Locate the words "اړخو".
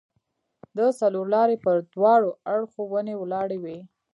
2.53-2.81